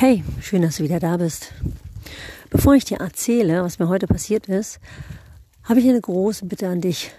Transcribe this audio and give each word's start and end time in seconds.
Hey, 0.00 0.22
schön, 0.40 0.62
dass 0.62 0.76
du 0.76 0.84
wieder 0.84 1.00
da 1.00 1.16
bist. 1.16 1.50
Bevor 2.50 2.74
ich 2.74 2.84
dir 2.84 2.98
erzähle, 2.98 3.64
was 3.64 3.80
mir 3.80 3.88
heute 3.88 4.06
passiert 4.06 4.46
ist, 4.46 4.78
habe 5.64 5.80
ich 5.80 5.88
eine 5.88 6.00
große 6.00 6.46
Bitte 6.46 6.68
an 6.68 6.80
dich. 6.80 7.10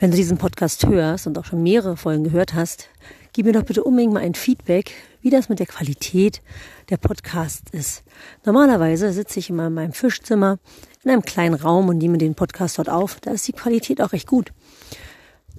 Wenn 0.00 0.10
du 0.10 0.16
diesen 0.16 0.38
Podcast 0.38 0.86
hörst 0.86 1.26
und 1.26 1.36
auch 1.36 1.44
schon 1.44 1.62
mehrere 1.62 1.98
Folgen 1.98 2.24
gehört 2.24 2.54
hast, 2.54 2.88
gib 3.34 3.44
mir 3.44 3.52
doch 3.52 3.64
bitte 3.64 3.84
unbedingt 3.84 4.14
mal 4.14 4.22
ein 4.22 4.34
Feedback, 4.34 4.92
wie 5.20 5.28
das 5.28 5.50
mit 5.50 5.58
der 5.58 5.66
Qualität 5.66 6.40
der 6.88 6.96
Podcast 6.96 7.68
ist. 7.72 8.04
Normalerweise 8.46 9.12
sitze 9.12 9.38
ich 9.38 9.50
immer 9.50 9.66
in 9.66 9.74
meinem 9.74 9.92
Fischzimmer 9.92 10.58
in 11.04 11.10
einem 11.10 11.26
kleinen 11.26 11.56
Raum 11.56 11.90
und 11.90 11.98
nehme 11.98 12.16
den 12.16 12.34
Podcast 12.34 12.78
dort 12.78 12.88
auf. 12.88 13.20
Da 13.20 13.32
ist 13.32 13.46
die 13.48 13.52
Qualität 13.52 14.00
auch 14.00 14.14
recht 14.14 14.26
gut. 14.26 14.54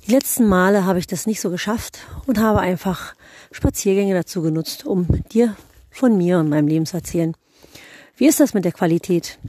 Die 0.08 0.12
letzten 0.14 0.48
Male 0.48 0.84
habe 0.84 0.98
ich 0.98 1.06
das 1.06 1.28
nicht 1.28 1.42
so 1.42 1.52
geschafft 1.52 2.00
und 2.26 2.40
habe 2.40 2.60
einfach 2.60 3.14
Spaziergänge 3.52 4.16
dazu 4.16 4.42
genutzt, 4.42 4.84
um 4.84 5.06
dir 5.32 5.56
von 5.98 6.16
mir 6.16 6.38
und 6.40 6.50
meinem 6.50 6.68
Leben 6.68 6.86
zu 6.86 6.96
erzählen. 6.96 7.36
Wie 8.16 8.28
ist 8.28 8.40
das 8.40 8.54
mit 8.54 8.66
der 8.66 8.72
Qualität? 8.72 9.40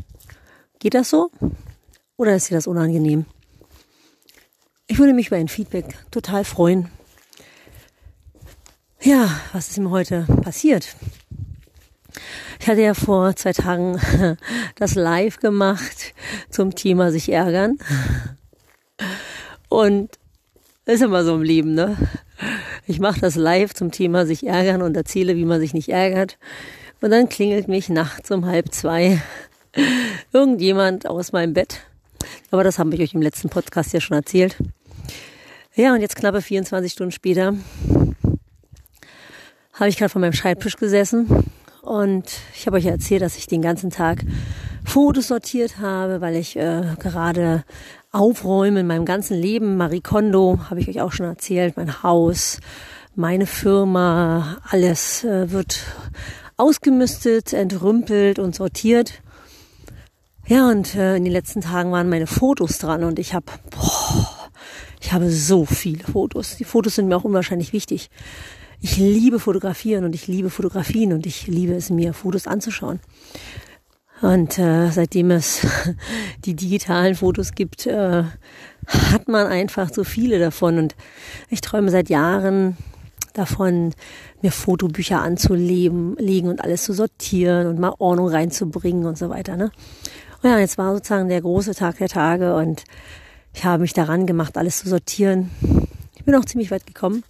Geht 0.79 0.95
das 0.95 1.11
so? 1.11 1.30
Oder 2.16 2.34
ist 2.34 2.51
dir 2.51 2.55
das 2.55 2.66
unangenehm? 2.66 3.27
Ich 4.87 4.98
würde 4.98 5.12
mich 5.12 5.27
über 5.27 5.37
ein 5.37 5.48
Feedback 5.48 5.97
total 6.11 6.45
freuen. 6.45 6.91
Ja, 9.02 9.41
was 9.52 9.69
ist 9.69 9.79
mir 9.79 9.91
heute 9.91 10.27
passiert? 10.43 10.97
Ich 12.60 12.66
hatte 12.66 12.80
ja 12.80 12.95
vor 12.95 13.37
zwei 13.37 13.52
Tagen 13.52 14.01
das 14.77 14.95
Live 14.95 15.41
gemacht 15.41 16.15
zum 16.51 16.74
Thema 16.74 17.12
sich 17.12 17.30
ärgern. 17.30 17.79
Und 19.69 20.19
ist 20.87 21.02
immer 21.02 21.23
so 21.24 21.35
im 21.35 21.43
Leben, 21.43 21.74
ne? 21.74 21.96
Ich 22.91 23.01
mache 23.01 23.20
das 23.20 23.37
live 23.37 23.74
zum 23.74 23.91
Thema 23.91 24.24
sich 24.24 24.46
ärgern 24.46 24.80
und 24.80 24.96
erzähle, 24.96 25.37
wie 25.37 25.45
man 25.45 25.60
sich 25.60 25.74
nicht 25.74 25.90
ärgert. 25.90 26.38
Und 27.02 27.10
dann 27.10 27.29
klingelt 27.29 27.68
mich 27.68 27.90
nachts 27.90 28.30
um 28.30 28.46
halb 28.46 28.73
zwei 28.73 29.21
irgendjemand 30.32 31.07
aus 31.07 31.32
meinem 31.32 31.52
Bett. 31.52 31.82
Aber 32.51 32.65
das 32.65 32.79
habe 32.79 32.95
ich 32.95 33.02
euch 33.02 33.13
im 33.13 33.21
letzten 33.21 33.51
Podcast 33.51 33.93
ja 33.93 34.01
schon 34.01 34.16
erzählt. 34.16 34.57
Ja, 35.74 35.93
und 35.93 36.01
jetzt 36.01 36.16
knappe 36.16 36.40
24 36.40 36.90
Stunden 36.90 37.13
später 37.13 37.54
habe 39.74 39.91
ich 39.91 39.98
gerade 39.98 40.09
vor 40.09 40.23
meinem 40.23 40.32
Schreibtisch 40.32 40.76
gesessen 40.76 41.45
und 41.82 42.24
ich 42.54 42.66
habe 42.66 42.79
euch 42.79 42.87
erzählt, 42.87 43.20
dass 43.20 43.37
ich 43.37 43.46
den 43.46 43.60
ganzen 43.60 43.91
Tag 43.91 44.24
Fotos 44.89 45.29
sortiert 45.29 45.81
habe, 45.81 46.23
weil 46.23 46.35
ich 46.35 46.57
äh, 46.57 46.83
gerade 46.99 47.63
aufräume 48.11 48.81
in 48.81 48.87
meinem 48.87 49.05
ganzen 49.05 49.39
Leben. 49.39 49.77
Marie 49.77 50.01
Kondo 50.01 50.59
habe 50.71 50.81
ich 50.81 50.89
euch 50.89 51.03
auch 51.03 51.13
schon 51.13 51.27
erzählt, 51.27 51.77
mein 51.77 52.03
Haus, 52.03 52.59
meine 53.15 53.45
Firma, 53.45 54.57
alles 54.71 55.25
äh, 55.25 55.53
wird 55.53 55.81
ausgemistet, 56.57 57.53
entrümpelt 57.53 58.39
und 58.39 58.55
sortiert. 58.55 59.21
Ja, 60.47 60.71
und 60.71 60.95
äh, 60.95 61.16
in 61.16 61.25
den 61.25 61.35
letzten 61.35 61.61
Tagen 61.61 61.93
waren 61.93 62.09
meine 62.09 62.27
Fotos 62.27 62.79
dran 62.79 63.05
und 63.05 63.19
ich 63.19 63.35
habe, 63.35 63.53
ich 65.03 65.12
habe 65.12 65.31
so 65.31 65.66
viele 65.66 66.05
Fotos. 66.05 66.56
Die 66.56 66.65
Fotos 66.65 66.94
sind 66.94 67.09
mir 67.09 67.16
auch 67.19 67.25
unwahrscheinlich 67.25 67.75
wichtig. 67.75 68.09
Ich 68.81 68.97
liebe 68.97 69.39
Fotografieren 69.39 70.05
und 70.05 70.15
ich 70.15 70.28
liebe 70.28 70.49
Fotografien 70.49 71.12
und 71.12 71.27
ich 71.27 71.47
liebe 71.47 71.75
es 71.75 71.91
mir, 71.91 72.15
Fotos 72.15 72.47
anzuschauen. 72.47 73.00
Und 74.21 74.59
äh, 74.59 74.91
seitdem 74.91 75.31
es 75.31 75.66
die 76.44 76.55
digitalen 76.55 77.15
Fotos 77.15 77.53
gibt, 77.53 77.87
äh, 77.87 78.25
hat 78.87 79.28
man 79.28 79.47
einfach 79.47 79.93
so 79.93 80.05
viele 80.05 80.38
davon. 80.38 80.78
Und 80.78 80.97
ich 81.50 81.60
träume 81.60 81.91
seit 81.91 82.09
Jahren 82.09 82.77
davon, 83.34 83.94
mir 84.43 84.53
Fotobücher 84.53 85.21
anzulegen 85.21 86.16
legen 86.16 86.49
und 86.49 86.62
alles 86.62 86.84
zu 86.84 86.93
sortieren 86.93 87.66
und 87.69 87.78
mal 87.78 87.94
Ordnung 87.98 88.28
reinzubringen 88.28 89.06
und 89.06 89.16
so 89.16 89.31
weiter. 89.31 89.56
Ne? 89.56 89.70
Und 90.42 90.50
ja, 90.50 90.59
jetzt 90.59 90.78
war 90.78 90.94
sozusagen 90.94 91.28
der 91.28 91.41
große 91.41 91.75
Tag 91.75 91.98
der 91.98 92.09
Tage 92.09 92.54
und 92.54 92.84
ich 93.54 93.65
habe 93.65 93.82
mich 93.82 93.92
daran 93.92 94.26
gemacht, 94.26 94.56
alles 94.56 94.78
zu 94.78 94.88
sortieren. 94.88 95.50
Ich 96.16 96.25
bin 96.25 96.34
auch 96.34 96.44
ziemlich 96.44 96.71
weit 96.71 96.87
gekommen. 96.87 97.25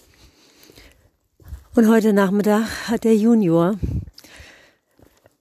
Und 1.74 1.88
heute 1.88 2.12
Nachmittag 2.12 2.66
hat 2.88 3.04
der 3.04 3.16
Junior 3.16 3.76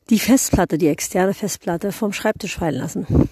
die 0.09 0.19
Festplatte, 0.19 0.77
die 0.77 0.87
externe 0.87 1.33
Festplatte 1.33 1.91
vom 1.91 2.13
Schreibtisch 2.13 2.55
fallen 2.57 2.75
lassen. 2.75 3.29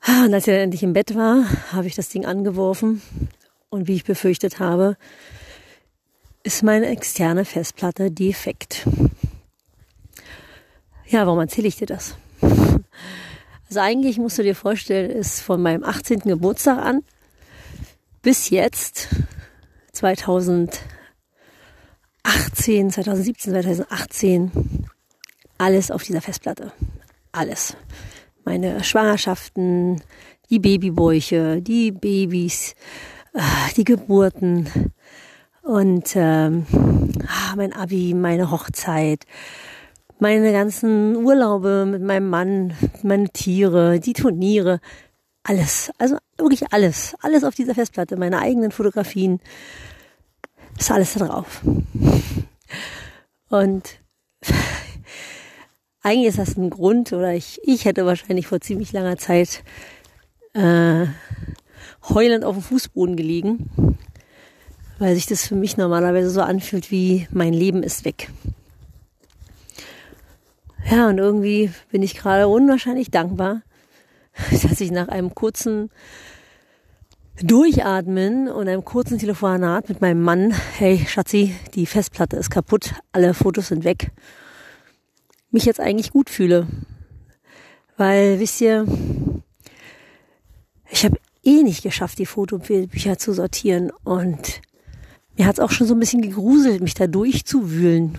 Ah, 0.00 0.24
und 0.24 0.34
als 0.34 0.46
er 0.48 0.62
endlich 0.62 0.82
im 0.82 0.92
Bett 0.92 1.14
war, 1.14 1.44
habe 1.72 1.86
ich 1.86 1.94
das 1.94 2.08
Ding 2.08 2.26
angeworfen 2.26 3.02
und 3.68 3.88
wie 3.88 3.94
ich 3.94 4.04
befürchtet 4.04 4.58
habe, 4.58 4.96
ist 6.42 6.62
meine 6.62 6.86
externe 6.86 7.44
Festplatte 7.44 8.10
defekt. 8.10 8.86
Ja, 11.06 11.26
warum 11.26 11.40
erzähle 11.40 11.68
ich 11.68 11.76
dir 11.76 11.86
das? 11.86 12.16
Also 13.68 13.80
eigentlich 13.80 14.18
musst 14.18 14.38
du 14.38 14.42
dir 14.42 14.54
vorstellen, 14.54 15.10
ist 15.10 15.40
von 15.40 15.60
meinem 15.60 15.84
18. 15.84 16.20
Geburtstag 16.20 16.78
an 16.78 17.02
bis 18.22 18.50
jetzt 18.50 19.08
2018, 19.92 20.80
2017, 22.90 23.52
2018 23.52 24.88
alles 25.58 25.90
auf 25.90 26.02
dieser 26.02 26.20
Festplatte. 26.20 26.72
Alles. 27.32 27.76
Meine 28.44 28.82
Schwangerschaften, 28.82 30.00
die 30.48 30.58
Babybäuche, 30.58 31.60
die 31.60 31.92
Babys, 31.92 32.74
äh, 33.34 33.40
die 33.76 33.84
Geburten 33.84 34.92
und 35.62 36.12
ähm, 36.14 36.66
ah, 37.26 37.54
mein 37.56 37.74
Abi, 37.74 38.14
meine 38.14 38.50
Hochzeit, 38.50 39.24
meine 40.18 40.52
ganzen 40.52 41.16
Urlaube 41.16 41.86
mit 41.86 42.02
meinem 42.02 42.30
Mann, 42.30 42.74
meine 43.02 43.28
Tiere, 43.28 44.00
die 44.00 44.14
Turniere, 44.14 44.80
alles, 45.42 45.92
also 45.98 46.16
wirklich 46.38 46.72
alles, 46.72 47.14
alles 47.20 47.44
auf 47.44 47.54
dieser 47.54 47.74
Festplatte, 47.74 48.16
meine 48.16 48.38
eigenen 48.38 48.70
Fotografien, 48.70 49.40
ist 50.78 50.90
alles 50.90 51.14
da 51.14 51.26
drauf. 51.26 51.62
Und 53.50 53.98
eigentlich 56.02 56.28
ist 56.28 56.38
das 56.38 56.56
ein 56.56 56.70
Grund, 56.70 57.12
oder 57.12 57.34
ich, 57.34 57.60
ich 57.62 57.84
hätte 57.84 58.06
wahrscheinlich 58.06 58.46
vor 58.46 58.60
ziemlich 58.60 58.92
langer 58.92 59.16
Zeit 59.16 59.62
äh, 60.54 61.06
heulend 62.08 62.44
auf 62.44 62.56
dem 62.56 62.62
Fußboden 62.62 63.16
gelegen, 63.16 63.98
weil 64.98 65.14
sich 65.14 65.26
das 65.26 65.46
für 65.46 65.56
mich 65.56 65.76
normalerweise 65.76 66.30
so 66.30 66.40
anfühlt 66.40 66.90
wie 66.90 67.26
mein 67.30 67.52
Leben 67.52 67.82
ist 67.82 68.04
weg. 68.04 68.30
Ja, 70.90 71.08
und 71.08 71.18
irgendwie 71.18 71.70
bin 71.90 72.02
ich 72.02 72.14
gerade 72.14 72.48
unwahrscheinlich 72.48 73.10
dankbar, 73.10 73.62
dass 74.50 74.80
ich 74.80 74.90
nach 74.90 75.08
einem 75.08 75.34
kurzen 75.34 75.90
Durchatmen 77.40 78.48
und 78.48 78.68
einem 78.68 78.84
kurzen 78.84 79.18
Telefonat 79.18 79.88
mit 79.88 80.00
meinem 80.00 80.22
Mann, 80.22 80.52
hey 80.76 81.04
Schatzi, 81.06 81.54
die 81.74 81.86
Festplatte 81.86 82.36
ist 82.36 82.50
kaputt, 82.50 82.94
alle 83.12 83.34
Fotos 83.34 83.68
sind 83.68 83.84
weg 83.84 84.12
mich 85.50 85.64
jetzt 85.64 85.80
eigentlich 85.80 86.10
gut 86.10 86.30
fühle. 86.30 86.66
Weil, 87.96 88.38
wisst 88.38 88.60
ihr, 88.60 88.86
ich 90.90 91.04
habe 91.04 91.18
eh 91.44 91.62
nicht 91.62 91.82
geschafft, 91.82 92.18
die 92.18 92.26
Fotobücher 92.26 93.18
zu 93.18 93.32
sortieren. 93.32 93.90
Und 94.04 94.60
mir 95.36 95.46
hat 95.46 95.54
es 95.54 95.60
auch 95.60 95.70
schon 95.70 95.86
so 95.86 95.94
ein 95.94 96.00
bisschen 96.00 96.22
gegruselt, 96.22 96.82
mich 96.82 96.94
da 96.94 97.06
durchzuwühlen 97.06 98.18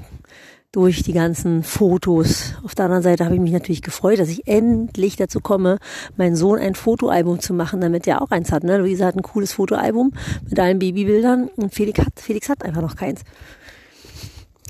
durch 0.71 1.01
die 1.01 1.13
ganzen 1.13 1.63
Fotos. 1.63 2.53
Auf 2.63 2.75
der 2.75 2.85
anderen 2.85 3.03
Seite 3.03 3.25
habe 3.25 3.35
ich 3.35 3.41
mich 3.41 3.51
natürlich 3.51 3.81
gefreut, 3.81 4.19
dass 4.19 4.29
ich 4.29 4.47
endlich 4.47 5.15
dazu 5.15 5.39
komme, 5.39 5.79
meinen 6.15 6.35
Sohn 6.35 6.59
ein 6.59 6.75
Fotoalbum 6.75 7.39
zu 7.39 7.53
machen, 7.53 7.81
damit 7.81 8.05
er 8.05 8.21
auch 8.21 8.29
eins 8.29 8.51
hat. 8.51 8.63
Ne? 8.63 8.77
Luisa 8.77 9.07
hat 9.07 9.15
ein 9.15 9.23
cooles 9.23 9.53
Fotoalbum 9.53 10.11
mit 10.47 10.59
allen 10.59 10.77
Babybildern 10.77 11.49
und 11.55 11.73
Felix 11.73 11.99
hat, 11.99 12.19
Felix 12.19 12.49
hat 12.49 12.63
einfach 12.63 12.81
noch 12.81 12.95
keins. 12.95 13.21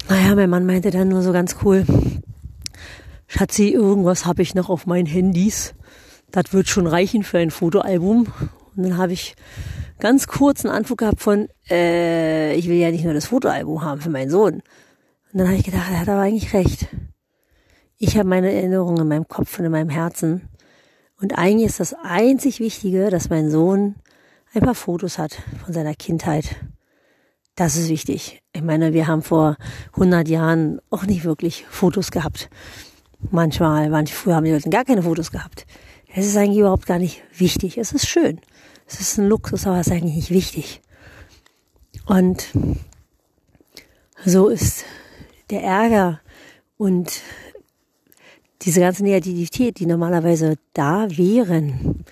Naja, 0.07 0.35
mein 0.35 0.49
Mann 0.49 0.65
meinte 0.65 0.89
dann 0.89 1.09
nur 1.09 1.21
so 1.21 1.33
ganz 1.33 1.57
cool, 1.63 1.85
Schatzi, 3.31 3.69
irgendwas 3.69 4.25
habe 4.25 4.41
ich 4.41 4.55
noch 4.55 4.69
auf 4.69 4.87
meinen 4.87 5.05
Handys. 5.05 5.75
Das 6.31 6.51
wird 6.51 6.67
schon 6.67 6.87
reichen 6.87 7.21
für 7.21 7.37
ein 7.37 7.51
Fotoalbum. 7.51 8.33
Und 8.75 8.83
dann 8.83 8.97
habe 8.97 9.13
ich 9.13 9.35
ganz 9.99 10.25
kurz 10.25 10.65
eine 10.65 10.73
Antwort 10.73 10.97
gehabt 10.97 11.21
von, 11.21 11.47
äh, 11.69 12.55
ich 12.55 12.67
will 12.67 12.77
ja 12.77 12.89
nicht 12.89 13.03
nur 13.03 13.13
das 13.13 13.27
Fotoalbum 13.27 13.83
haben 13.83 14.01
für 14.01 14.09
meinen 14.09 14.31
Sohn. 14.31 14.55
Und 14.55 14.63
dann 15.31 15.47
habe 15.47 15.57
ich 15.57 15.63
gedacht, 15.63 15.91
er 15.91 15.99
hat 15.99 16.09
aber 16.09 16.21
eigentlich 16.21 16.55
recht. 16.55 16.87
Ich 17.99 18.17
habe 18.17 18.27
meine 18.27 18.51
Erinnerungen 18.51 19.03
in 19.03 19.07
meinem 19.07 19.27
Kopf 19.27 19.59
und 19.59 19.65
in 19.65 19.71
meinem 19.71 19.89
Herzen. 19.89 20.49
Und 21.21 21.37
eigentlich 21.37 21.67
ist 21.67 21.79
das 21.79 21.93
einzig 22.01 22.59
Wichtige, 22.59 23.11
dass 23.11 23.29
mein 23.29 23.51
Sohn 23.51 23.93
ein 24.55 24.63
paar 24.63 24.73
Fotos 24.73 25.19
hat 25.19 25.37
von 25.63 25.71
seiner 25.71 25.93
Kindheit. 25.93 26.55
Das 27.55 27.75
ist 27.75 27.89
wichtig. 27.89 28.41
Ich 28.53 28.63
meine, 28.63 28.93
wir 28.93 29.05
haben 29.05 29.21
vor 29.21 29.55
100 29.93 30.27
Jahren 30.27 30.81
auch 30.89 31.05
nicht 31.05 31.25
wirklich 31.25 31.65
Fotos 31.69 32.09
gehabt. 32.09 32.49
Manchmal, 33.31 33.89
manche 33.89 34.15
früher 34.15 34.35
haben 34.35 34.45
die 34.45 34.51
Leute 34.51 34.69
gar 34.69 34.85
keine 34.85 35.03
Fotos 35.03 35.31
gehabt. 35.31 35.65
Es 36.13 36.25
ist 36.25 36.37
eigentlich 36.37 36.59
überhaupt 36.59 36.85
gar 36.85 36.99
nicht 36.99 37.21
wichtig. 37.37 37.77
Es 37.77 37.91
ist 37.91 38.07
schön. 38.07 38.39
Es 38.87 38.99
ist 38.99 39.17
ein 39.17 39.27
Luxus, 39.27 39.67
aber 39.67 39.79
es 39.79 39.87
ist 39.87 39.93
eigentlich 39.93 40.15
nicht 40.15 40.31
wichtig. 40.31 40.81
Und 42.05 42.47
so 44.25 44.47
ist 44.47 44.85
der 45.49 45.63
Ärger 45.63 46.21
und 46.77 47.21
diese 48.63 48.79
ganze 48.79 49.03
Negativität, 49.03 49.79
die 49.79 49.85
normalerweise 49.85 50.57
da 50.73 51.07
wären, 51.09 52.03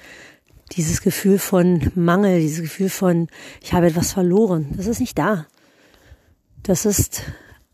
dieses 0.74 1.02
Gefühl 1.02 1.40
von 1.40 1.92
Mangel, 1.96 2.40
dieses 2.40 2.62
Gefühl 2.62 2.90
von, 2.90 3.28
ich 3.62 3.74
habe 3.74 3.88
etwas 3.88 4.14
verloren, 4.14 4.68
das 4.76 4.88
ist 4.88 5.00
nicht 5.00 5.18
da. 5.18 5.48
Das 6.64 6.86
ist 6.86 7.24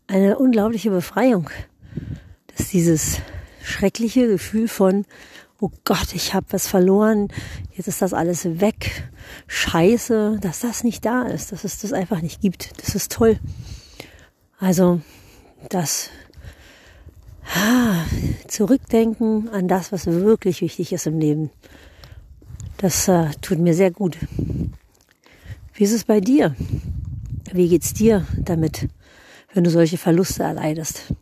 eine 0.06 0.38
unglaubliche 0.38 0.90
Befreiung. 0.90 1.50
Das 2.56 2.66
ist 2.66 2.72
dieses 2.72 3.18
schreckliche 3.62 4.28
Gefühl 4.28 4.68
von, 4.68 5.04
oh 5.60 5.70
Gott, 5.84 6.14
ich 6.14 6.34
habe 6.34 6.46
was 6.50 6.66
verloren, 6.66 7.28
jetzt 7.72 7.88
ist 7.88 8.02
das 8.02 8.12
alles 8.12 8.60
weg. 8.60 9.08
Scheiße, 9.46 10.38
dass 10.40 10.60
das 10.60 10.84
nicht 10.84 11.04
da 11.04 11.22
ist, 11.22 11.52
dass 11.52 11.64
es 11.64 11.78
das 11.78 11.92
einfach 11.92 12.20
nicht 12.20 12.40
gibt. 12.40 12.80
Das 12.80 12.94
ist 12.94 13.12
toll. 13.12 13.38
Also, 14.58 15.00
das 15.68 16.10
ah, 17.54 18.04
Zurückdenken 18.46 19.48
an 19.48 19.68
das, 19.68 19.90
was 19.90 20.06
wirklich 20.06 20.60
wichtig 20.60 20.92
ist 20.92 21.06
im 21.06 21.18
Leben. 21.18 21.50
Das 22.76 23.08
äh, 23.08 23.30
tut 23.40 23.58
mir 23.58 23.74
sehr 23.74 23.90
gut. 23.90 24.16
Wie 25.72 25.84
ist 25.84 25.92
es 25.92 26.04
bei 26.04 26.20
dir? 26.20 26.54
Wie 27.52 27.68
geht's 27.68 27.94
dir 27.94 28.26
damit, 28.38 28.88
wenn 29.52 29.64
du 29.64 29.70
solche 29.70 29.98
Verluste 29.98 30.42
erleidest? 30.42 31.14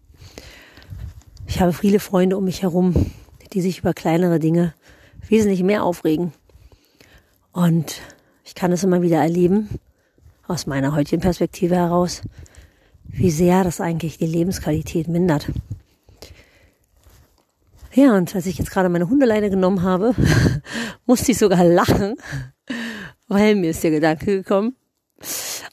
Ich 1.54 1.60
habe 1.60 1.74
viele 1.74 2.00
Freunde 2.00 2.38
um 2.38 2.44
mich 2.44 2.62
herum, 2.62 2.94
die 3.52 3.60
sich 3.60 3.80
über 3.80 3.92
kleinere 3.92 4.38
Dinge 4.38 4.72
wesentlich 5.28 5.62
mehr 5.62 5.84
aufregen. 5.84 6.32
Und 7.52 8.00
ich 8.42 8.54
kann 8.54 8.72
es 8.72 8.84
immer 8.84 9.02
wieder 9.02 9.18
erleben, 9.18 9.68
aus 10.48 10.66
meiner 10.66 10.94
heutigen 10.94 11.20
Perspektive 11.20 11.76
heraus, 11.76 12.22
wie 13.04 13.30
sehr 13.30 13.64
das 13.64 13.82
eigentlich 13.82 14.16
die 14.16 14.26
Lebensqualität 14.26 15.08
mindert. 15.08 15.50
Ja, 17.92 18.16
und 18.16 18.34
als 18.34 18.46
ich 18.46 18.56
jetzt 18.56 18.70
gerade 18.70 18.88
meine 18.88 19.10
Hundeleine 19.10 19.50
genommen 19.50 19.82
habe, 19.82 20.14
musste 21.04 21.32
ich 21.32 21.38
sogar 21.38 21.64
lachen, 21.64 22.16
weil 23.28 23.56
mir 23.56 23.72
ist 23.72 23.84
der 23.84 23.90
Gedanke 23.90 24.38
gekommen, 24.38 24.74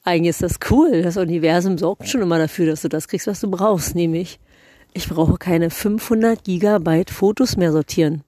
eigentlich 0.03 0.31
ist 0.31 0.43
das 0.43 0.59
cool. 0.71 1.03
Das 1.03 1.15
Universum 1.15 1.77
sorgt 1.77 2.09
schon 2.09 2.21
immer 2.21 2.37
dafür, 2.37 2.65
dass 2.65 2.81
du 2.81 2.89
das 2.89 3.07
kriegst, 3.07 3.27
was 3.27 3.39
du 3.39 3.49
brauchst, 3.49 3.95
nämlich 3.95 4.41
ich 4.93 5.07
brauche 5.07 5.37
keine 5.37 5.69
500 5.69 6.43
Gigabyte 6.43 7.09
Fotos 7.09 7.57
mehr 7.57 7.71
sortieren. 7.71 8.23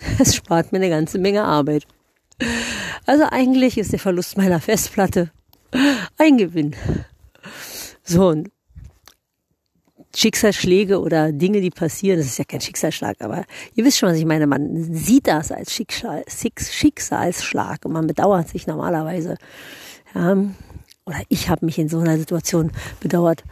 Es 0.18 0.34
spart 0.34 0.72
mir 0.72 0.78
eine 0.78 0.88
ganze 0.88 1.18
Menge 1.18 1.44
Arbeit. 1.44 1.86
Also 3.06 3.24
eigentlich 3.30 3.76
ist 3.76 3.92
der 3.92 3.98
Verlust 3.98 4.36
meiner 4.36 4.60
Festplatte 4.60 5.30
ein 6.18 6.38
Gewinn. 6.38 6.74
So, 8.02 8.28
und 8.28 8.50
Schicksalsschläge 10.14 11.00
oder 11.00 11.30
Dinge, 11.32 11.60
die 11.60 11.70
passieren, 11.70 12.18
das 12.18 12.26
ist 12.26 12.38
ja 12.38 12.44
kein 12.44 12.60
Schicksalsschlag, 12.60 13.16
aber 13.20 13.44
ihr 13.74 13.84
wisst 13.84 13.98
schon, 13.98 14.08
was 14.08 14.16
ich 14.16 14.24
meine. 14.24 14.46
Man 14.46 14.92
sieht 14.94 15.28
das 15.28 15.52
als 15.52 15.72
Schicksal, 15.72 16.24
Schicksalsschlag 16.28 17.84
und 17.84 17.92
man 17.92 18.06
bedauert 18.06 18.48
sich 18.48 18.66
normalerweise. 18.66 19.36
Ja, 20.14 20.36
oder 21.06 21.22
ich 21.28 21.48
habe 21.48 21.64
mich 21.64 21.78
in 21.78 21.88
so 21.88 21.98
einer 21.98 22.18
Situation 22.18 22.72
bedauert, 23.00 23.44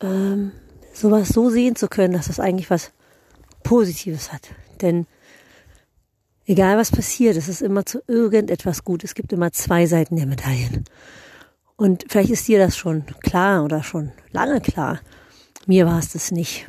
ähm, 0.00 0.52
sowas 0.94 1.28
so 1.28 1.50
sehen 1.50 1.76
zu 1.76 1.88
können, 1.88 2.14
dass 2.14 2.28
das 2.28 2.40
eigentlich 2.40 2.70
was 2.70 2.92
Positives 3.62 4.32
hat. 4.32 4.48
Denn 4.80 5.06
egal 6.46 6.78
was 6.78 6.90
passiert, 6.90 7.36
es 7.36 7.48
ist 7.48 7.60
immer 7.60 7.84
zu 7.84 8.02
irgendetwas 8.06 8.84
gut. 8.84 9.04
Es 9.04 9.14
gibt 9.14 9.32
immer 9.32 9.52
zwei 9.52 9.86
Seiten 9.86 10.16
der 10.16 10.26
Medaillen. 10.26 10.84
Und 11.76 12.04
vielleicht 12.08 12.30
ist 12.30 12.46
dir 12.48 12.58
das 12.58 12.76
schon 12.76 13.04
klar 13.20 13.64
oder 13.64 13.82
schon 13.82 14.12
lange 14.30 14.60
klar. 14.60 15.00
Mir 15.66 15.86
war 15.86 15.98
es 15.98 16.12
das 16.12 16.30
nicht. 16.30 16.66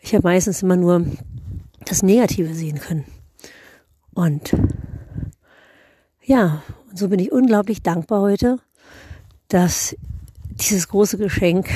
Ich 0.00 0.14
habe 0.14 0.26
meistens 0.26 0.62
immer 0.62 0.76
nur 0.76 1.04
das 1.84 2.02
Negative 2.02 2.54
sehen 2.54 2.80
können. 2.80 3.04
Und 4.14 4.54
ja, 6.22 6.62
und 6.88 6.98
so 6.98 7.08
bin 7.08 7.18
ich 7.18 7.32
unglaublich 7.32 7.82
dankbar 7.82 8.20
heute, 8.20 8.58
dass 9.48 9.96
dieses 10.52 10.88
große 10.88 11.18
Geschenk, 11.18 11.68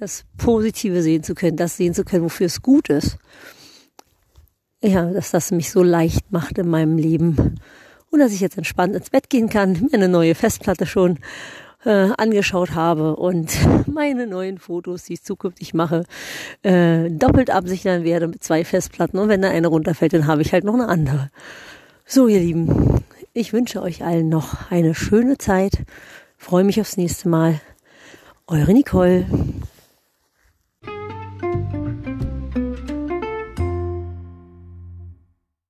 das 0.00 0.24
Positive 0.36 1.02
sehen 1.02 1.22
zu 1.22 1.34
können, 1.34 1.56
das 1.56 1.76
sehen 1.76 1.94
zu 1.94 2.04
können, 2.04 2.24
wofür 2.24 2.46
es 2.46 2.62
gut 2.62 2.88
ist, 2.88 3.18
ja, 4.82 5.10
dass 5.10 5.30
das 5.30 5.50
mich 5.50 5.70
so 5.70 5.82
leicht 5.82 6.30
macht 6.30 6.58
in 6.58 6.68
meinem 6.68 6.98
Leben 6.98 7.58
und 8.10 8.20
dass 8.20 8.32
ich 8.32 8.40
jetzt 8.40 8.58
entspannt 8.58 8.94
ins 8.94 9.10
Bett 9.10 9.30
gehen 9.30 9.48
kann, 9.48 9.72
mir 9.72 9.94
eine 9.94 10.08
neue 10.08 10.34
Festplatte 10.34 10.86
schon 10.86 11.18
äh, 11.84 12.10
angeschaut 12.16 12.74
habe 12.74 13.16
und 13.16 13.56
meine 13.86 14.26
neuen 14.26 14.58
Fotos, 14.58 15.04
die 15.04 15.14
ich 15.14 15.22
zukünftig 15.22 15.72
mache, 15.72 16.04
äh, 16.62 17.10
doppelt 17.10 17.50
absichern 17.50 18.04
werde 18.04 18.28
mit 18.28 18.42
zwei 18.42 18.64
Festplatten. 18.64 19.18
Und 19.18 19.28
wenn 19.28 19.42
da 19.42 19.50
eine 19.50 19.68
runterfällt, 19.68 20.12
dann 20.12 20.26
habe 20.26 20.42
ich 20.42 20.52
halt 20.52 20.64
noch 20.64 20.74
eine 20.74 20.88
andere. 20.88 21.30
So, 22.04 22.28
ihr 22.28 22.40
Lieben, 22.40 23.02
ich 23.32 23.52
wünsche 23.52 23.82
euch 23.82 24.04
allen 24.04 24.28
noch 24.28 24.70
eine 24.70 24.94
schöne 24.94 25.38
Zeit. 25.38 25.84
Freue 26.36 26.64
mich 26.64 26.80
aufs 26.80 26.96
nächste 26.96 27.28
Mal. 27.28 27.60
Eure 28.46 28.72
Nicole. 28.72 29.26